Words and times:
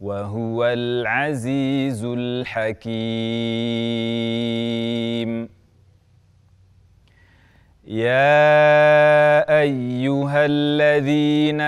وهو 0.00 0.64
العزيز 0.64 2.04
الحكيم. 2.04 2.88
يا 7.88 9.60
أيها 9.60 10.46
الذين 10.46 11.60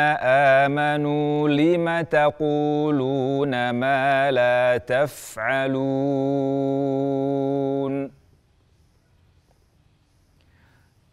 آمنوا 0.62 1.48
لم 1.48 2.00
تقولون 2.00 3.70
ما 3.70 4.30
لا 4.30 4.76
تفعلون؟ 4.76 5.80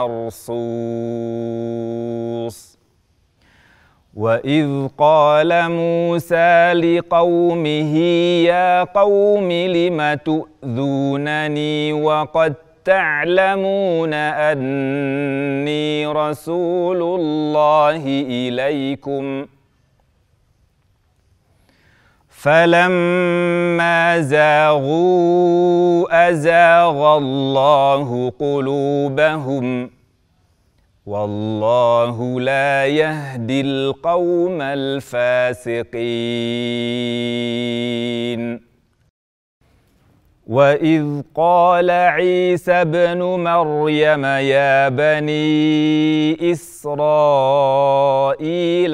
مرصوص 0.00 0.52
وإذ 4.14 4.88
قال 4.98 5.70
موسى 5.70 6.72
لقومه 6.72 7.96
يا 8.44 8.84
قوم 8.84 9.52
لم 9.52 10.14
تؤذونني 10.24 11.92
وقد 11.92 12.54
تعلمون 12.84 14.14
أني 14.14 16.06
رسول 16.06 17.02
الله 17.02 18.02
إليكم؟ 18.28 19.46
فلما 22.42 24.20
زاغوا 24.20 26.06
ازاغ 26.30 27.16
الله 27.16 28.32
قلوبهم 28.38 29.90
والله 31.06 32.40
لا 32.40 32.86
يهدي 32.86 33.60
القوم 33.60 34.62
الفاسقين 34.62 35.92
واذ 40.46 41.22
قال 41.34 41.90
عيسى 41.90 42.72
ابن 42.72 43.22
مريم 43.22 44.24
يا 44.24 44.88
بني 44.88 46.50
اسرائيل 46.52 47.84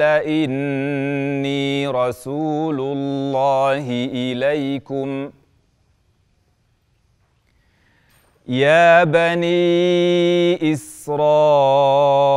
اني 0.01 1.87
رسول 1.87 2.79
الله 2.79 3.85
اليكم 4.13 5.31
يا 8.47 9.03
بني 9.03 10.73
اسرائيل 10.73 12.28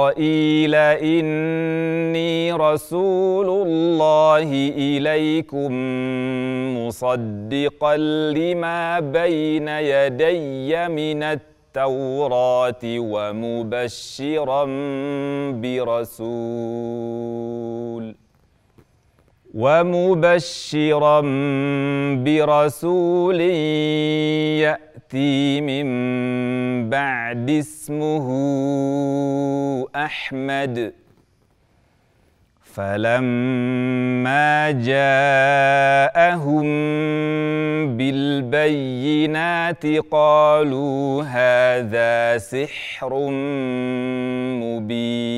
إني 1.02 2.52
رسول 2.52 3.68
الله 3.68 4.72
إليكم 4.76 5.72
مصدقا 6.78 7.96
لما 8.36 9.00
بين 9.00 9.68
يدي 9.68 10.88
من 10.88 11.22
التوراة 11.22 12.82
ومبشرا 12.84 14.64
برسول. 15.52 17.02
ومبشرا 19.54 21.20
برسول 22.24 23.40
يأتي 24.60 25.60
من 25.60 25.86
بعد 26.92 27.48
اسمه 27.50 28.26
أحمد. 29.97 30.92
فلما 32.75 34.70
جاءهم 34.70 36.66
بالبينات 37.97 39.86
قالوا 40.10 41.22
هذا 41.22 42.38
سحر 42.38 43.12
مبين. 44.62 45.32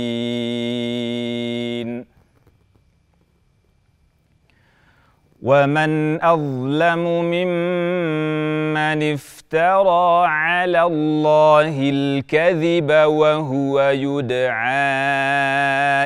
ومن 5.44 6.22
اظلم 6.24 7.04
ممن 7.24 9.12
افترى 9.12 10.26
على 10.26 10.82
الله 10.82 11.76
الكذب 11.80 12.90
وهو 12.90 13.80
يدعى 13.80 14.64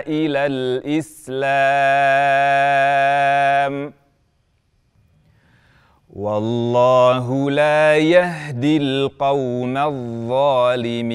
إلى 0.07 0.47
الاسلام 1.27 1.69
والله 6.11 7.51
لا 7.51 7.97
يهدي 7.97 8.77
القوم 8.77 9.77
الظالمين 9.77 11.09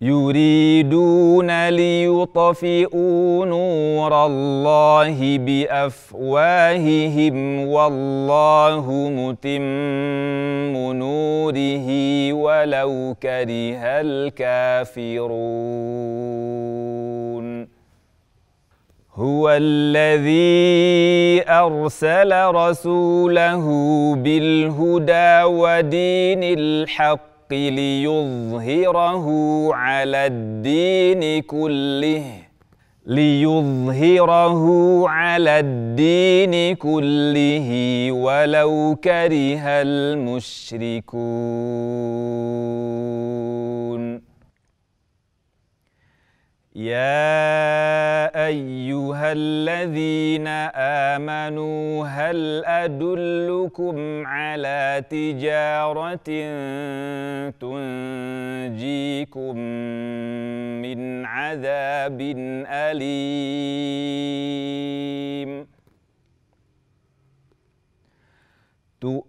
يريدون 0.00 1.68
ليطفئوا 1.68 3.46
نور 3.46 4.26
الله 4.26 5.38
بأفواههم 5.38 7.36
والله 7.68 8.90
متم 8.90 10.92
نوره 10.92 11.88
ولو 12.32 13.16
كره 13.22 14.00
الكافرون. 14.00 15.36
هو 19.14 19.50
الذي 19.50 21.42
أرسل 21.48 22.46
رسوله 22.46 23.64
بالهدى 24.16 25.42
ودين 25.44 26.42
الحق 26.42 27.35
الحق 27.52 27.74
ليظهره 27.74 29.26
على 29.74 30.26
الدين 30.26 31.42
كله. 31.42 32.24
ليظهره 33.06 34.64
على 35.08 35.60
الدين 35.60 36.74
كله 36.76 37.68
ولو 38.12 38.96
كره 39.04 39.62
المشركون. 39.82 41.26
يا 46.76 48.28
أيها 48.46 49.32
الذين 49.32 50.46
آمنوا 51.16 52.06
هل 52.06 52.64
أدلكم 52.64 54.26
على 54.26 55.04
تجارة 55.10 56.14
تنجيكم 57.60 59.56
من 60.82 61.24
عذاب 61.24 62.20
أليم؟ 62.68 63.16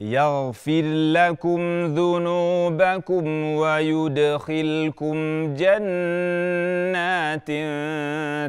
يغفر 0.00 0.82
لكم 1.12 1.60
ذنوبكم 1.94 3.44
ويدخلكم 3.44 5.16
جنات 5.54 7.46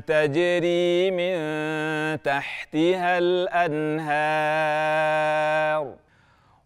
تجري 0.08 1.12
من 1.12 1.36
تحتها 2.22 3.18
الأنهار. 3.18 4.42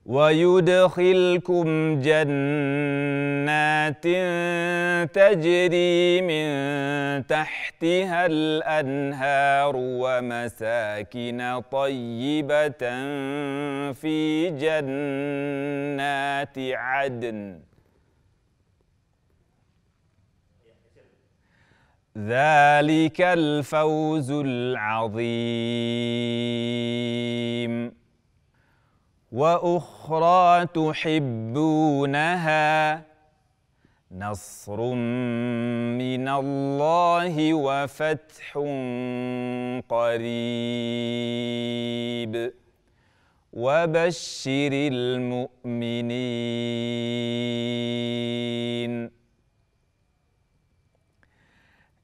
ويدخلكم 0.05 1.99
جنات 2.01 4.03
تجري 5.15 6.21
من 6.21 6.47
تحتها 7.27 8.25
الأنهار 8.25 9.73
ومساكن 9.75 11.61
طيبة 11.71 12.83
في 13.93 14.49
جنات 14.49 16.57
عدن. 16.57 17.59
ذلك 22.17 23.21
الفوز 23.21 24.31
العظيم. 24.31 25.25
وأخرى 29.35 30.65
تحبونها 30.65 32.15
نصر 34.11 34.79
من 36.01 36.27
الله 36.27 37.53
وفتح 37.53 38.57
قريب. 39.89 40.73
وبشر 43.53 44.71
المؤمنين. 44.73 46.15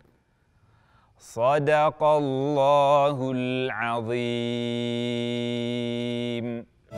صدق 1.31 2.03
الله 2.03 3.31
العظيم. 3.31 4.11